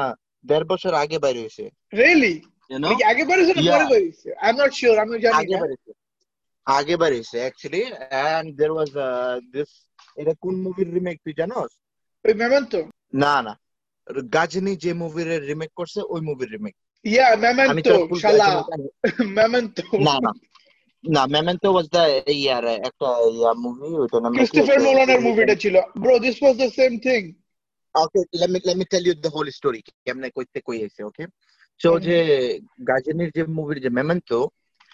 [0.44, 2.34] দেড় বছর আগে বাইর হয়েছে Really?
[2.70, 2.90] you know?
[2.90, 3.74] এটা কি আগে বেরিয়েছে না Yeah.
[3.74, 4.28] পরে বেরিয়েছে?
[4.44, 5.90] I'm not sure, আমি জানি আগে না। বাইর হয়েছে
[6.66, 7.82] আগে বাইর হয়েছে actually
[8.28, 8.90] and there was
[9.54, 9.70] this
[10.21, 11.71] এটা কোন মুভির রিমেক তুই জানোস
[12.25, 12.79] ওই Memento?
[13.23, 13.53] না না
[14.35, 16.75] গাজনি যে মুভির রিমেক করছে ওই মুভির রিমেক
[17.87, 18.47] তোর full শালা।
[19.39, 19.83] Memento.
[20.07, 20.31] না না
[21.03, 22.03] না মেমেন্টো ওয়াজ দ্য
[22.43, 26.95] ইয়ার একটা ইয়া মুভি ওইটা নাম ক্রিস্টোফার নোলানের মুভিটা ছিল। Bro, this was the same
[27.07, 27.23] thing.
[27.95, 29.81] Okay, let me let me tell you the whole story.
[30.05, 30.77] কেমনে কইতে কই
[31.09, 31.27] okay?
[31.81, 32.17] So হুম। যে
[32.89, 34.39] গাজনির যে মুভির যে মেমেন্টো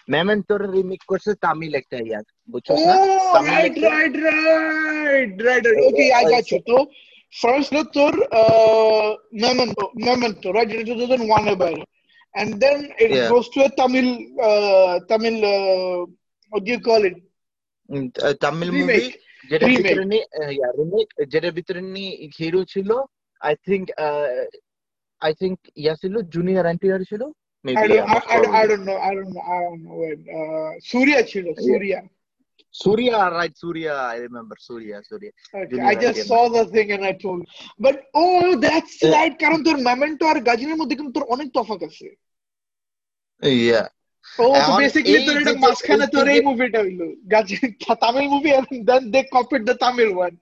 [0.08, 2.24] মেমেন্টোর রিমেক করছে তামিল একটা ইয়ার
[2.80, 2.94] না.
[6.66, 6.76] তো
[7.32, 9.08] ফার্স্ট হলো তোর uh,
[9.44, 11.84] মেমেন্টো মেমেন্টো রাইট যেটা টু থাউজেন্ড ওয়ানে বাইরে
[12.34, 13.28] and then it Yeah.
[13.30, 14.08] goes to a Tamil
[14.40, 15.98] uh, Tamil uh,
[16.52, 17.16] what do you call it?
[17.88, 19.14] Um, ah, Tamil movie remake.
[19.50, 19.78] যেটার Remake.
[19.78, 20.18] ভিতরে নি
[20.78, 22.04] রিমেক যেটার ভিতরে নি
[22.38, 22.90] হিরো ছিল
[23.40, 23.84] I think
[25.22, 27.22] I think yeah ছিল জুনিয়র এনটিআর ছিল
[27.66, 28.98] Maybe I don't, I, I, I, don't know.
[29.08, 29.44] I don't know.
[29.54, 29.94] I don't know.
[30.02, 31.52] When, uh, Surya Chilo.
[31.68, 32.00] Surya.
[32.70, 33.54] Surya, right?
[33.62, 33.94] Surya.
[34.14, 35.02] I remember Surya.
[35.08, 35.30] Surya.
[35.52, 35.80] Okay.
[35.80, 37.40] I just saw the thing and I told.
[37.86, 39.34] But oh, that's right.
[39.42, 41.80] কারণ তোর memento or গাজিনের মধ্যে কিন্তু তোর অনেক তফাৎ
[43.68, 43.86] yeah
[44.34, 47.02] ও তো এখন basically এই তোর এটা যে- মাঝখানে এই তোর যে- এই মুভিটা হইল
[47.32, 47.56] Gazi
[48.02, 50.36] Tamil movie and then they copied the Tamil one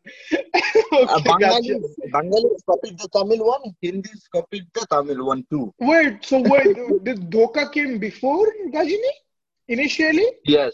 [0.95, 5.65] Uh, okay Bengali, gotcha Bengali copied the Tamil one, Hindi copied the Tamil one too.
[5.91, 6.75] wait so wait
[7.07, 9.13] did Dhoka came before Gajini
[9.69, 10.73] initially Yes.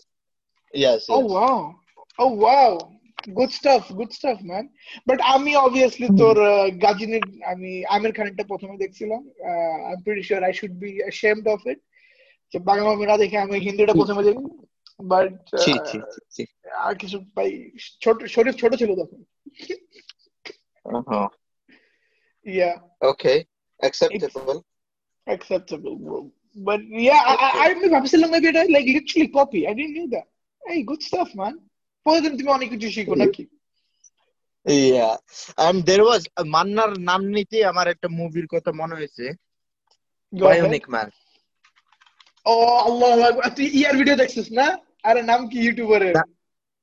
[0.74, 1.00] Yes.
[1.08, 1.30] Oh yes.
[1.36, 1.58] wow.
[2.18, 2.72] Oh wow.
[3.34, 4.64] Good stuff, good stuff, man.
[5.08, 6.36] But আমি obviously তোর
[6.84, 9.20] গাজিনের আমি আমির খানেরটা প্রথমে দেখছিলাম
[9.86, 11.80] I am pretty sure I should be ashamed of it
[12.52, 14.44] যে বাংলা দেখে আমি হিন্দিটা প্রথমে দেখি
[15.04, 15.32] বাট।
[16.74, 19.24] আর কিছু ভাই ছোট শরীর ছোট ছিল তখন
[20.84, 21.28] Uh-huh.
[22.46, 22.70] Yeah
[27.00, 30.26] yeah I, I, আমি ভাবছিলাম এটা didn't knew that
[30.62, 31.54] hey good stuff man
[32.06, 33.46] প্রতিদিন তুমি অনেক কিছু শিখো নাকি
[36.46, 39.32] মান্নার নাম নিতে আমার একটা মুভির কথা মনে হয়েছে.
[40.32, 41.10] বায়োনিক ম্যান
[42.46, 42.54] ও
[42.86, 43.10] আল্লাহ।
[43.56, 44.66] তুই ইয়ার ভিডিও দেখছিস না
[45.04, 46.24] আরে নাম কি ইউটিউবারের না,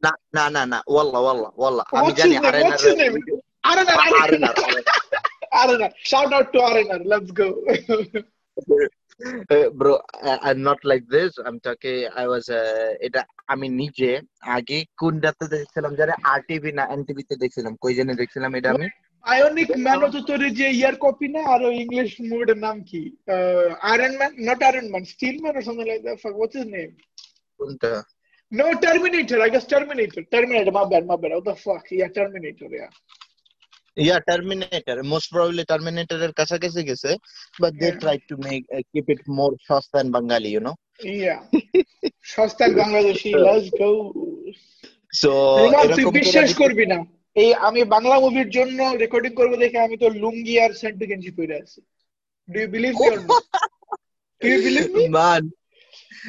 [0.03, 2.35] না না না না ওয়াল্লাহ ওয়াল্লাহ ওয়াল্লাহ আমি জানি?
[2.63, 3.15] What's his name?
[3.69, 4.85] আরেনার আরেনার আরেনার
[5.61, 7.47] আরেনার shout out to আরেনার let's go
[9.49, 9.93] Uh, bro,
[10.23, 11.31] I- I'm not like this.
[11.39, 11.99] I'm talking.
[12.15, 12.45] I was.
[12.51, 13.21] Uh, এটা
[13.53, 14.09] আমি নিজে
[14.55, 18.87] আগে কোন কোনটাতে দেখছিলাম জানে আরটিভি না এনটিভি তে দেখছিলাম কই জানে দেখছিলাম এটা আমি
[19.27, 23.01] আয়নিক ম্যান তো তোর যে ইয়ার কপি না আর ইংলিশ মুভিটার নাম কি?
[23.91, 26.93] Iron Man not Iron Man Steel Man something like that fuck what's his name?
[27.59, 27.91] কোনটা?
[28.51, 32.69] No terminator I guess terminator terminator my bad my bad what the fuck yeah terminator
[32.79, 32.91] yeah.
[33.97, 37.11] Yeah Terminator most probably টার্মিনেটরের কাছাকাছি গেছে
[37.61, 37.87] but they.
[38.01, 38.61] Try to make
[38.91, 40.73] keep it more সস্তা and Bengali you know
[41.21, 41.39] yeah.
[42.33, 43.89] সস্তান Bangladeshi let's go.
[45.21, 45.31] So
[46.19, 46.99] বিশ্বাস করবি না।
[47.36, 51.54] এই আমি বাংলা মুভির জন্য রেকর্ডিং করবো দেখে আমি তো লুঙ্গি আর সেন্টু গেঞ্জি পরে
[51.62, 51.80] আছি
[52.48, 53.44] do you believe me or not
[54.40, 55.44] do you believe me man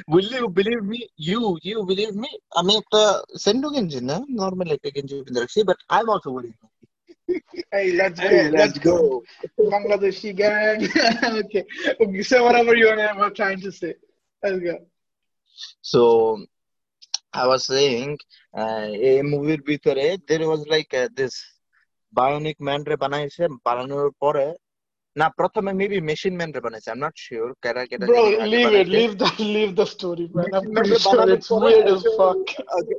[0.08, 2.30] will you believe me you you believe me
[2.60, 3.02] আমি একটা
[3.44, 6.54] সেন্ডো গেঞ্জি না নরমাল একটা গেঞ্জি পিন্ধে রাখছি but I am also wearing
[7.72, 8.30] Hey, let's go.
[8.52, 9.24] let's go.
[9.58, 10.80] Bangladeshi gang.
[11.42, 11.64] okay.
[12.02, 12.22] okay.
[12.22, 13.96] Say whatever you are trying to say.
[14.44, 14.76] Let's go.
[15.82, 16.02] So
[17.43, 18.11] I was saying,
[18.55, 21.35] uh, এই মুভির ভিতরে there was like uh, this
[22.15, 24.47] bionic man রে বানাইছে বানানোর পরে
[25.17, 28.51] না প্রথমে maybe machine man রে বানাইছে I'm not sure কেরা কেরা Bro, জানি আগে
[28.53, 28.67] leave it.
[28.67, 29.37] বানাইছে। Leave that.
[29.57, 30.49] Leave the story, man.
[30.57, 32.43] I'm Machine pretty Man রে sure বানানোর it's পরে weird as fuck.
[32.79, 32.99] Okay.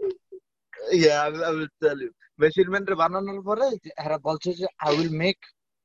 [1.03, 2.11] Yeah, I will, I will tell you.
[2.41, 3.65] Machine man রে বানানোর পরে
[4.03, 5.41] এরা বলছে যে I will make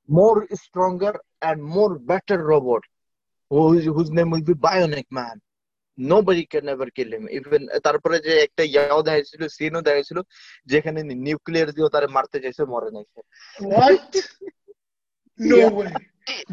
[0.08, 1.14] more stronger
[1.48, 2.82] and more better robot
[3.50, 5.36] whose, whose name will be Bionic Man.
[5.98, 7.28] Nobody can ever kill him.
[7.30, 10.18] Even তারপরে যে একটা ইয়াও দেখাইছিল সিনও দেখাইছিল
[10.66, 13.20] যেখানে নিউক্লিয়ার দিয়ে তারে মারতে চাইছে মরে নাই সে।
[13.74, 14.12] What?
[15.40, 15.72] No Yeah.
[15.72, 15.92] way.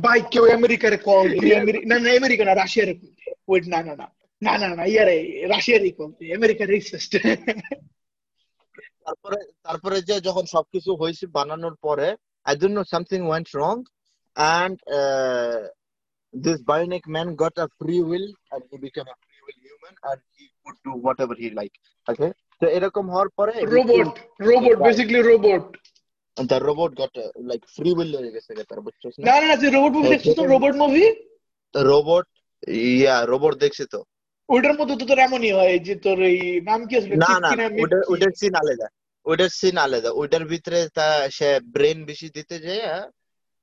[0.06, 1.26] ভাই কেউ আমেরিকারে কল
[1.92, 2.94] না না আমেরিকা না রাশিয়ারে
[3.48, 4.08] ওয়েট না না না
[4.42, 7.12] না না না ইয়ারে রাশিয়ারই কল আমেরিকা রেসিস্ট
[9.06, 12.08] তারপরে তারপরে যে যখন সবকিছু হয়েছে বানানোর পরে
[12.86, 13.80] something went wrong
[14.38, 15.60] and uh,
[16.34, 19.31] this bionic man got a free will and he became a free will
[19.82, 21.76] human and he could do whatever he like
[22.08, 22.32] okay?
[22.62, 24.14] তো এরকম হওয়ার পরে robot
[24.50, 25.64] robot basically robot
[26.68, 26.92] robot.
[26.96, 30.10] got uh, like free will হয়ে গেছে তার বুঝছিস না না না তুই রোবট মুভি
[30.14, 31.06] দেখছিস তো robot movie
[31.74, 32.26] robot
[32.96, 34.00] yeah robot দেখছি তো।
[34.50, 36.40] ওইটার মধ্যে তো তোর এমনই হয় যে তোর এই
[36.70, 37.16] নাম কি আসলে?
[37.26, 37.50] না না
[38.12, 38.88] ওটার সিন আলাদা।
[39.26, 42.86] ওটার সিন আলাদা। ওটার ভিতরে তা সে ব্রেন বেশি দিতে যায়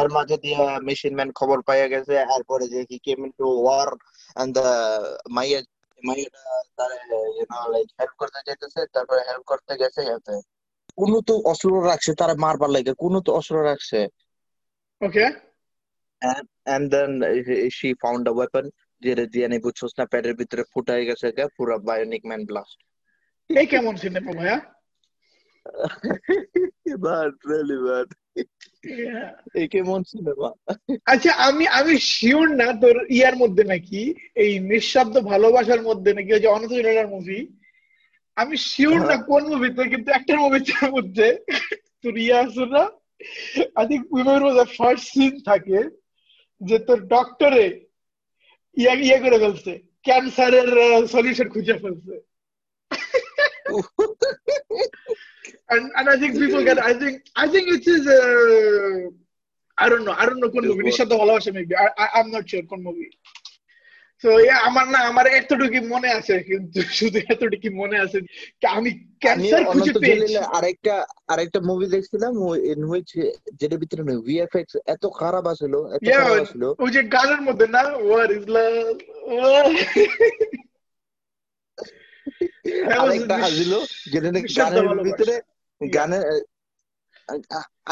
[0.00, 3.88] এর মাঝে দিয়া মেশিন ম্যান খবর পাইয়া গেছে এরপরে যে he came into war
[4.36, 4.68] and the
[5.36, 5.60] মাইয়া
[6.02, 6.42] মাইয়াটা
[6.78, 6.96] তারে
[7.36, 10.02] ইউ নো লাইক হেল্প করতে চাইতেছে তারপরে হেল্প করতে গেছে
[11.00, 14.00] কোনো তো অস্ত্র রাখছে তারা মারবার লাগে কোনো তো অস্ত্র রাখছে।
[16.74, 18.66] And then uh, she found a weapon
[19.02, 22.78] যেটা দিয়ে নেই বুঝছস না পেটের ভিতরে ফুটাই গেছে পুরা বায়োনিক ম্যান ব্লাস্ট
[23.50, 24.56] এই কেমন সিনেমা ভাইয়া
[27.04, 28.08] bad really bad.
[29.60, 30.48] এই কেমন সিনেমা
[31.12, 34.02] আচ্ছা আমি আমি শিওর না তোর ইয়ার মধ্যে নাকি
[34.42, 36.72] এই নিঃশব্দ ভালোবাসার মধ্যে নাকি ওই যে অনন্ত
[37.14, 37.40] মুভি
[38.36, 41.26] আমি শিওর না কোন মুভিতে কিন্তু একটা মুভির মধ্যে।
[42.02, 42.82] তোর ইয়া আছে না?
[43.78, 45.78] I think women was first scene থাকে
[46.60, 47.66] যে তোর ডক্টরে
[48.76, 49.72] ইয়া ইয়া করে ফেলছে
[50.06, 50.68] ক্যান্সারের
[51.14, 52.14] সলিউশন খুঁজে ফেলছে।
[55.74, 59.00] And and I think people get I think I think it is uh,
[59.78, 61.74] I don't know I don't know কোন মুভি নিঃশব্দ ভালোবাসা মেবি
[62.18, 63.08] I'm not sure কোন মুভি
[64.22, 64.28] তো
[64.68, 68.18] আমার না আমার এতটুকু মনে আছে কিন্তু শুধু এতটুকু মনে আছে
[68.76, 68.90] আমি
[69.24, 70.94] ক্যান্সার খুঁজে পেয়েছি। আরেকটা
[71.32, 72.32] আরেকটা মুভি দেখছিলাম
[72.72, 73.10] ইন হুইচ
[73.58, 78.28] যেটার ভিতরে ভিএফএক্স এত খারাপ আছিল এত খারাপ আছিল। ওই যে গানের মধ্যে না ওয়ার
[78.36, 78.94] ইজ লাভ
[83.02, 83.72] আরেকটা আছিল
[84.12, 85.34] যেটা নাকি গানের। ভিতরে
[85.80, 86.24] গানের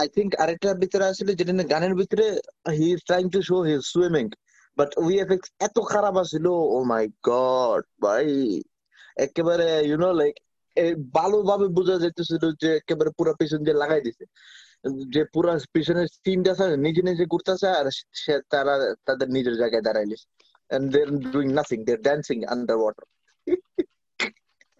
[0.00, 2.26] আই থিঙ্ক আরেকটার ভিতরে আছিল যেটা গানের ভিতরে
[2.76, 4.24] he is trying to show his swimming
[4.78, 8.28] but VFX এত খারাপ আছিল ও মাই গড ভাই।
[9.26, 10.34] একেবারে ইউ নো লাইক
[11.16, 14.24] ভালোভাবে বোঝা যাইতেছিল যে একেবারে পুরো পিছন দিয়ে লাগাই দিছে।
[15.14, 16.52] যে পুরো পিছনের সিনটা
[16.86, 17.86] নিজে নিজে ঘুরতেছে আর
[18.22, 18.74] সে তারা
[19.06, 20.22] তাদের নিজের জায়গায় দাঁড়াইলিস
[20.70, 23.06] and they're doing nothing they're dancing underwater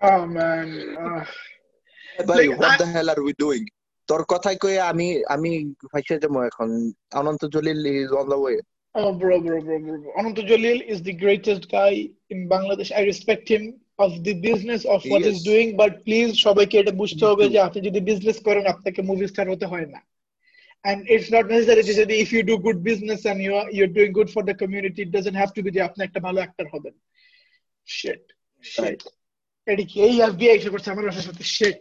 [0.01, 0.69] oh man.
[0.99, 1.25] Uh,
[2.31, 3.65] ভাই Like, what I- the hell are we doing
[4.09, 5.51] তোর কথাই কয়ে আমি আমি
[5.93, 6.69] ফাইসে যাব এখন
[7.21, 8.57] Ananta Jalil is on the way
[8.95, 10.11] Oh, bro, bro, bro, bro, bro.
[10.19, 11.93] Ananto Jalil is the greatest guy
[12.33, 12.91] in Bangladesh.
[13.01, 13.65] I respect him
[13.99, 15.27] of the business of what yes.
[15.29, 19.27] he's doing, but please সবাইকে এটা বুঝতে হবে যে আপনি যদি business করেন আপনাকে movie
[19.33, 20.01] star হতে হয় না
[20.85, 23.95] and it's not necessary যে যদি if you do good business and you are you're
[23.99, 26.67] doing good for the community it doesn't have to be যে আপনি একটা ভালো অ্যাক্টর
[26.73, 26.95] হবেন
[27.89, 28.23] shit
[28.63, 29.01] shit
[29.67, 31.81] এটা কি এই FBI এসে করছে আমার সাথে shit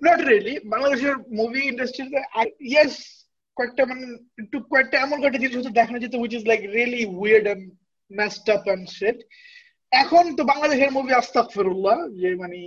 [0.00, 0.58] not really.
[0.64, 2.20] বাংলাদেশের মুভি ইন্ডাস্ট্রিতে
[2.60, 4.04] ইয়েস কয়েকটা মানে
[4.38, 7.72] একটু কয়েকটা এমন কয়েকটা জিনিস হচ্ছে দেখানো যেত which is like really weird and
[8.10, 9.18] messed up and shit.
[9.92, 12.58] এখন তো বাংলাদেশের মুভি আস্তাগফিরুল্লাহ যে মানে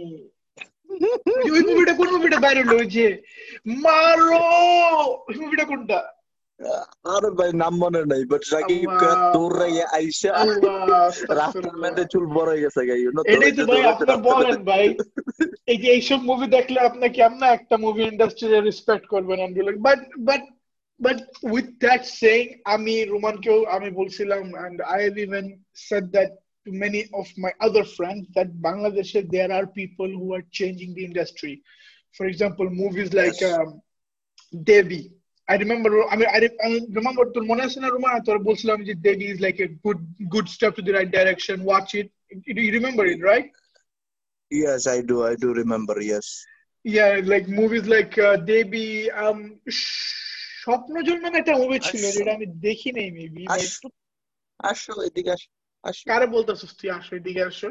[1.54, 2.84] ওই- মুভিটা কোন মুভিটা বাইরে হলো?
[2.86, 3.24] যে
[3.66, 4.44] মারো!
[5.38, 6.13] মুভিটা কোনটা?
[7.14, 12.26] আরে ভাই নাম মনে নাই বাট রাকিব আল্লাহ। দৌড়াইয়া আইসা আল্লাহ, রাস্তার আস্তাগফিরুল্লাহ। মধ্যে চুল
[12.38, 14.86] বড় হয়ে গেছে গাই ইউ নো এটাই তো ভাই আপনার বলেন ভাই
[15.72, 19.40] এই যে এইসব মুভি দেখলে আপনি কেমন একটা মুভি ইন্ডাস্ট্রি রেসপেক্ট করবেন
[19.88, 20.00] but
[20.30, 20.42] but
[21.00, 21.18] but
[21.54, 22.44] with that saying
[22.76, 25.46] আমি রোমানকেও আমি বলছিলাম and I have even
[25.88, 26.32] said that
[26.66, 31.04] to many of my other friends that Bangladesh there are people who are changing the
[31.10, 31.56] industry.
[32.18, 33.54] For example, movies like Yes.
[33.54, 33.70] um,
[34.54, 35.04] Devi.
[35.49, 38.79] I remember, I mean, I, re- I remember তোর মনে আছে না Roman তোর বলছিলাম
[38.89, 40.01] যে Devi is like a good
[40.35, 41.57] good step to the right direction.
[41.73, 42.09] Watch it.
[42.47, 43.47] You, you remember it, right?
[44.51, 45.17] Yes, I do.
[45.31, 45.97] I do remember.
[46.13, 46.27] Yes.
[46.85, 48.89] Yeah, like movies like uh, Devi.
[49.23, 49.41] Um,
[50.63, 53.89] স্বপ্নজল নামে একটা movie ছিল আচ্ছা। যেটা আমি দেখি নাই maybe আসো
[54.61, 55.49] আসো এদিকে আসো
[55.85, 57.69] আসো কারে বলতেছিস তুই আসো এদিকে আসো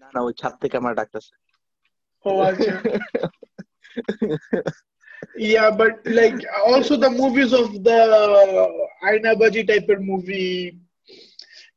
[0.00, 1.32] না না ওই ছাদ থেকে আমার ডাকতেছে
[2.24, 2.74] ও আচ্ছা
[5.35, 10.79] yeah, but like also the movies of the Aina Baji type of movie,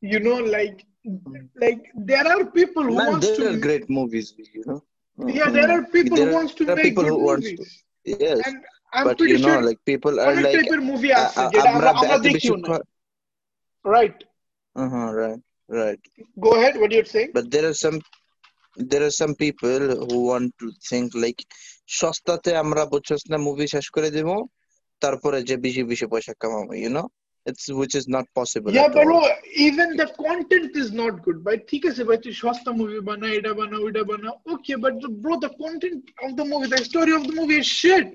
[0.00, 0.84] you know, like
[1.60, 3.44] like there are people who want wants to.
[3.44, 4.82] make are great movies, you know.
[5.26, 5.92] Yeah, there are mm-hmm.
[5.92, 7.58] people there who wants to make people good movies.
[7.58, 8.40] To, yes.
[8.46, 10.54] And I'm but you know, sure like people are like.
[10.54, 12.80] type of movie uh, uh, Amra, Amra,
[13.84, 14.24] Right.
[14.76, 15.12] Uh huh.
[15.12, 15.40] Right.
[15.68, 16.00] Right.
[16.40, 16.78] Go ahead.
[16.78, 17.30] What are you saying?
[17.34, 18.00] But there are some
[18.76, 21.44] there are some people who want to think like
[21.88, 24.28] সস্তাতে আমরা বুঝছস না movie শেষ করে দিব
[25.02, 27.06] তারপরে যে বেশি বেশি পয়সা কামাবো you know
[27.46, 29.28] it's which is not possible Yeah, at all.
[29.68, 31.38] even the content is not good.
[31.46, 35.34] ভাই ঠিক আছে ভাই তুই সস্তা মুভি বানা এটা বানা ওইটা বানা okay but bro
[35.44, 38.06] the content of the movie the story of the movie is shit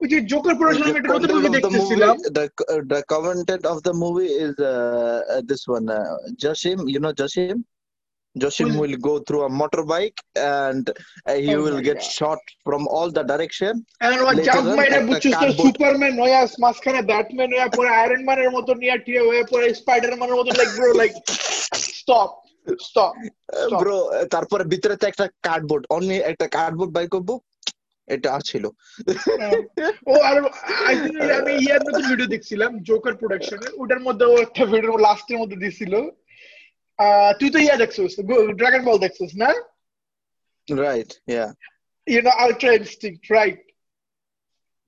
[0.00, 3.78] ওই যে জোকার পড়াশোনা The নতুন content মুভি the দেখতেছিলাম the uh, the content of
[3.86, 4.74] the movie is uh,
[5.34, 6.78] uh, this one, uh, Jashim.
[6.94, 7.56] You know Jashim?
[8.36, 12.08] Joshim Who's- will go through a motorbike and uh, he Oh will get God.
[12.16, 13.72] shot from all the direction.
[14.00, 14.14] And
[14.48, 18.96] jump on, মাইরা বুঝছিস তো Superman হইয়া মাঝখানে Batman হইয়া পরে iron ম্যানের মতো নিয়ে
[19.06, 21.12] টিয়া হয়ে পরে স্পাইডারম্যানের মতো like bro like
[21.96, 22.30] stop
[22.84, 23.12] stop
[23.66, 23.80] Stop.
[23.82, 27.30] bro, uh, তারপরে ভিতরে তো একটা কার্ডবোর্ড অনলি একটা কার্ডবোর্ড বাই করব
[28.08, 28.64] এটা ছিল
[30.06, 30.36] ও আর
[31.38, 35.92] আমি ইয়ার মতো ভিডিও দেখছিলাম জোকার প্রোডাকশনের ওটার মধ্যে ও একটা ভিডিও লাস্টের মধ্যে দিছিল
[37.38, 38.12] তুই তো ইয়া দেখছিস
[38.60, 39.50] ড্রাগন বল দেখছিস না
[40.68, 41.46] right yeah
[42.06, 43.60] you know ultra instinct right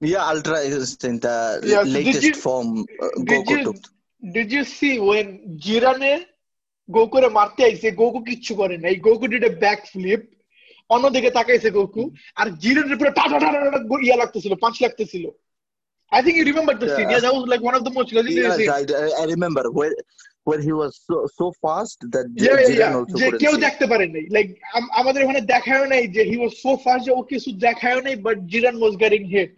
[0.03, 1.37] yeah ultra instinct the
[1.95, 2.69] latest form
[3.31, 3.55] Goku
[4.23, 5.27] did you see when
[5.65, 6.13] জিরানে
[6.89, 10.23] গোকুরে মারতে আইছে গোকু কিচ্ছু করে না এই Goku did a back flip
[10.91, 12.03] অন্যদিকে তাকাইছে গোকু
[12.41, 15.25] আর জিরানের উপরে টা টা টা টা ইয়া লাগতেছিল পাঁচ লাগতেছিল।
[16.13, 18.57] I think you remember the scene yeah that was like one of the most legendary
[18.61, 18.69] scene
[19.21, 19.95] I remember well
[20.49, 22.99] Where he was so so fast that Yeah, yeah, yeah.
[22.99, 23.55] also যে কেউ.
[23.65, 24.49] দেখতে পারে নাই লাইক
[25.01, 28.37] আমাদের ওখানে দেখায় নাই যে হি ওয়াজ সো ফাস্ট যে ও কিছু দেখায় নাই but
[28.53, 29.51] Jiren was getting hit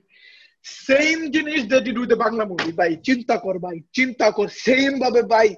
[0.85, 4.91] same জিনিস that you do the Bangla movie ভাই চিন্তা কর ভাই চিন্তা কর সেম
[5.05, 5.49] ভাবে ভাই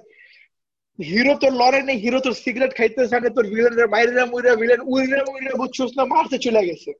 [0.99, 5.19] হিরো তোর লড়ে নেই হিরো তোর সিগারেট খাইতে সামনে তোর ভিলেনের মাইরা মুইরা ভিলেন উইরা
[5.31, 6.91] উইরা বুঝছস না মারতে চলে গেছে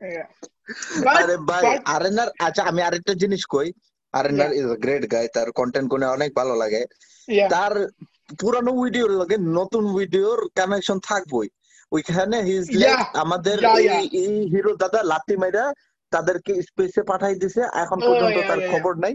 [0.00, 3.68] আরে ভাই but- আরেনার আচ্ছা আমি আরেকটা জিনিস কই
[4.14, 6.84] ইজ আ গ্রেট গাই তার কন্টেন্ট কোনে অনেক ভালো লাগে।
[7.52, 7.72] তার
[8.40, 11.48] পুরানো ভিডিওর লগে নতুন ভিডিওর কানেকশন থাকবই।
[11.92, 12.64] ওইখানে হিজ
[13.22, 13.58] আমাদের
[14.22, 15.72] এই হিরো দাদা লাত্তি মাইরা
[16.12, 19.14] তাদেরকে স্পেসে পাঠাই দিছে এখন Oh, পর্যন্ত তার খবর নাই।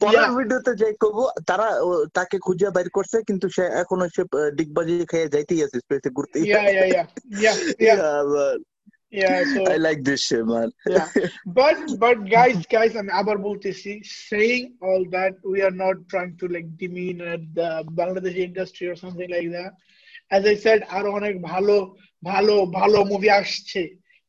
[0.00, 0.30] পরের.
[0.38, 1.66] ভিডিওতে যাই কব তারা
[2.14, 4.22] তাকে খুঁজে বাইর করছে কিন্তু সে এখনও সে
[4.58, 6.38] ডিগবাজি খেয়ে যাইতেই আছে স্পেসে ঘুরতে
[9.12, 9.44] Yeah.
[9.54, 11.08] So I like this she man Yeah.
[11.58, 13.92] But but guys, guys, আমি আবার বলতেছি
[14.30, 17.18] saying all that we are not trying to like demean
[17.58, 19.72] the Bangladeshi industry or something like that.
[20.30, 21.76] As I said, আরও অনেক ভালো
[22.22, 23.82] ভালো ভালো movie আসছে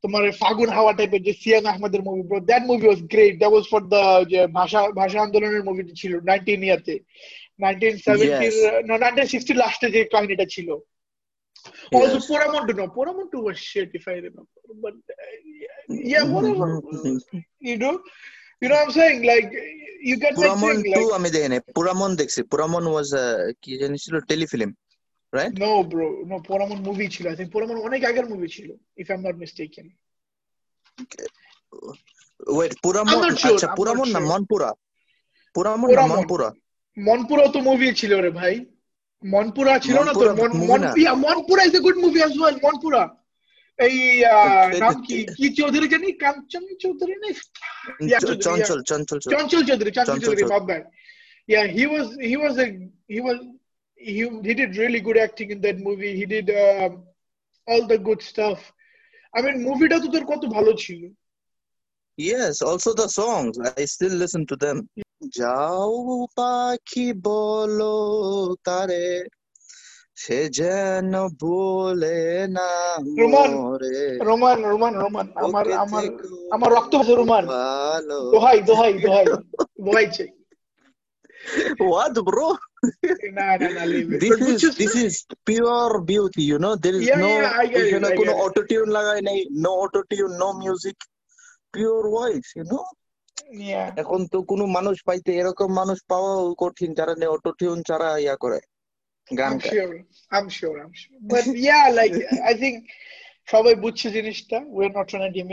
[0.03, 3.65] তোমার ফাগুন হাওয়া টাইপের যে সিয়াম আহমেদের movie bro that movie was great that was
[3.71, 6.95] for the যে ভাষা ভাষা আন্দোলনের মুভিটি ছিল নাইনটিন ইয়াতে
[7.63, 8.53] নাইনটিন সেভেন্টির.
[9.03, 10.69] নাইনটিন সিক্সটি লাস্টে যে কাহিনীটা ছিল
[11.99, 14.57] Also, Poramontu, no, Poramontu was shit if I remember.
[14.83, 15.35] But uh,
[16.13, 16.67] yeah, whatever.
[17.69, 17.93] you know,
[18.61, 19.19] you know what I'm saying?
[19.31, 19.49] Like,
[20.09, 20.75] you get Poramon.
[20.97, 23.09] To Like, আমি দেখি নাই পুরামন দেখছি পুরামন ওয়াজ
[23.61, 24.71] কি জানি ছিল telefilm
[25.33, 27.27] right no, bro, no, Poramon movie chilo.
[27.33, 28.69] I think Poramon অনেক আগের movie ছিল,
[29.01, 29.85] if I'm not mistaken.
[32.55, 34.29] Wait Poramon I'm not sure, আচ্ছা I'm not পুরামন না sure.
[34.31, 34.69] মনপুরা
[35.55, 36.49] পুরামন না পুরামন। মনপুরা
[36.97, 38.55] মনপুরা তো মুভি ছিল রে ভাই
[39.22, 40.90] মনপুরা ছিল না তো মনপুরা মন movie না?
[41.14, 43.02] মন Monpura is a good movie as well Monpura
[43.78, 47.28] এই আহ, Okay, নাম the- কি কি চৌধুরী জানি কাঞ্চন চৌধুরী না
[48.10, 50.52] Yeah, চ- চঞ্চল চঞ্চল চঞ্চল Chanchal Chaudhary, Chanchal Chanchal Chaudhary, Chaudhary.
[50.54, 50.84] my bad.
[51.48, 52.66] Yeah, he was he was a
[53.14, 53.38] he was
[54.00, 54.14] he
[54.46, 56.12] he did really good acting in that movie.
[56.20, 56.92] He did um,
[57.68, 58.58] all the good stuff.
[59.34, 61.00] I mean, মুভিটা তো তোর কত ভালো ছিল।
[62.18, 63.54] Yes, also the songs.
[63.80, 64.76] I still listen to them.
[65.21, 67.97] যাও পাখি বলো
[68.63, 69.07] তারে
[70.15, 72.69] সে যেন বলে না
[73.19, 73.51] রোমান
[74.19, 76.03] রোমান রোমান রোমান আমার আমার
[76.51, 77.43] আমার রক্ত রোমান।
[78.31, 79.25] দোহাই দোহাই দোহাই
[79.85, 80.25] দোহাইছে।
[81.79, 82.47] ওয়াদ ব্রো
[89.23, 89.99] নাই no auto
[90.53, 90.97] music
[91.73, 92.79] pure voice you know
[93.97, 98.59] এখন তো কোনো মানুষ পাইতে এরকম মানুষ পাওয়াও কঠিন যারা অটো টিউন ছাড়া ইয়া করে
[99.31, 99.93] গান I'm sure
[100.31, 101.17] I'm sure I'm sure.
[101.21, 102.15] But yeah like
[102.51, 102.75] I think
[103.47, 105.43] সবাই বুঝছে জিনিসটা we're not trying to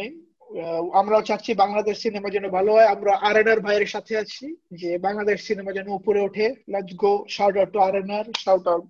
[0.62, 5.38] আহ, আমরাও চাচ্ছি বাংলাদেশ সিনেমা যেন ভালো হয়। আমরা আরএনআর ভাইয়ের সাথে আছি যে বাংলাদেশ
[5.48, 8.84] সিনেমা যেন উপরে ওঠে। Let's go shout out to RNR shout out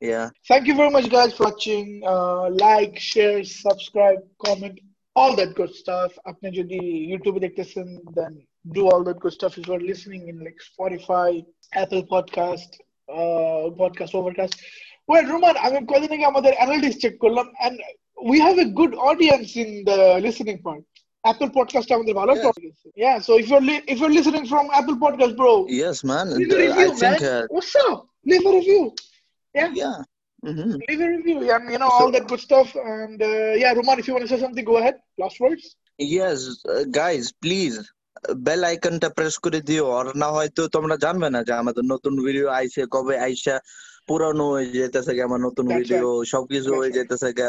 [0.00, 0.30] Yeah.
[0.48, 2.02] Thank you very much, guys, for watching.
[2.06, 4.80] Uh, like, share, subscribe, comment,
[5.16, 6.10] all that good stuff.
[6.30, 6.78] আপনি যদি
[7.10, 7.86] ইউটিউবে দেখতেছেন
[8.18, 8.32] then
[8.76, 11.30] do all that good stuff if you're listening in like Spotify,
[11.82, 12.70] Apple Podcast,
[13.08, 14.54] uh, Podcast Overcast.
[15.10, 17.76] Well, Roman, আমি কদিন আগে আমাদের analytics check করলাম and
[18.30, 20.84] we have a good audience in the listening part.
[21.23, 22.69] Apple Podcast আমাদের ভালো topic
[23.03, 26.25] Yeah, so if you're li- if you're listening from Apple Podcast, bro, Yes, man.
[26.39, 26.99] leave a Uh, review, I man.
[27.03, 27.19] think.
[27.33, 27.99] Uh, What's up?
[28.29, 28.81] Leave a review.
[29.55, 29.69] Yeah.
[29.83, 29.97] yeah.
[30.43, 30.71] Mm-hmm.
[30.87, 33.97] leave a review and you know all So- that good stuff and uh, yeah Roman
[34.01, 35.63] if you want to say something go ahead last words
[36.17, 36.37] Yes,
[36.73, 37.77] uh, guys, please.
[38.47, 42.47] Bell আইকনটা press করে দিও আর না হয়তো তোমরা জানবে না যে আমাদের নতুন ভিডিও
[42.59, 43.55] আইসে কবে আইসা
[44.07, 46.91] পুরানো হয়ে যেতেছে গা, আমার নতুন ভিডিও সবকিছু হয়ে.
[46.97, 47.47] যেতেছে গা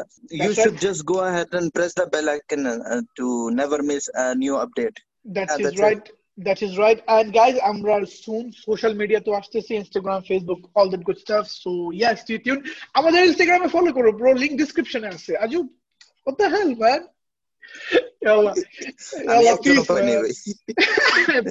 [0.57, 0.85] should right.
[0.87, 3.27] just go ahead and press the bell icon uh, to
[3.61, 4.97] never miss a new update
[5.37, 5.81] That Yeah, is it.
[5.87, 6.05] right.
[6.47, 7.01] That is right.
[7.15, 7.95] And guys, আমরা
[8.25, 11.47] soon social media তো আসতেছি Instagram, Facebook, all that good stuff.
[11.63, 11.71] So
[12.03, 12.63] yeah, stay tuned.
[12.99, 14.31] আমাদের Instagram এ follow করো, bro.
[14.43, 15.33] Link description এ আছে.
[15.45, 15.59] আজু,
[16.25, 17.03] what the hell, man?
[18.27, 18.53] Yalla.
[19.29, 20.23] Yalla, peace, man.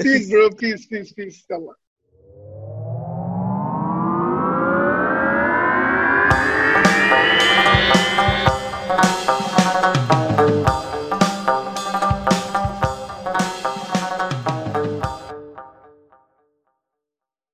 [0.03, 0.43] peace, bro.
[0.61, 1.39] Peace, peace, peace.
[1.51, 1.73] Yalla.